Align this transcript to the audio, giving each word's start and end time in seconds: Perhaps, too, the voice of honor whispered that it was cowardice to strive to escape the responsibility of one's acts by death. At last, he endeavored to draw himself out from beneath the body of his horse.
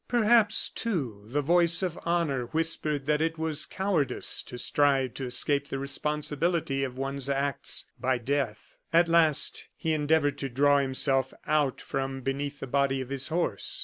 Perhaps, 0.07 0.71
too, 0.71 1.25
the 1.27 1.43
voice 1.43 1.83
of 1.83 1.99
honor 2.05 2.45
whispered 2.47 3.05
that 3.05 3.21
it 3.21 3.37
was 3.37 3.67
cowardice 3.67 4.41
to 4.41 4.57
strive 4.57 5.13
to 5.13 5.25
escape 5.25 5.67
the 5.69 5.77
responsibility 5.77 6.83
of 6.83 6.97
one's 6.97 7.29
acts 7.29 7.85
by 7.99 8.17
death. 8.17 8.79
At 8.91 9.07
last, 9.07 9.67
he 9.75 9.93
endeavored 9.93 10.39
to 10.39 10.49
draw 10.49 10.79
himself 10.79 11.35
out 11.45 11.79
from 11.79 12.21
beneath 12.21 12.61
the 12.61 12.65
body 12.65 12.99
of 12.99 13.09
his 13.09 13.27
horse. 13.27 13.79